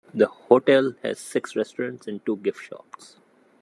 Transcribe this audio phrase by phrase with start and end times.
[0.15, 3.17] The hotel has six restaurants and two gift shops.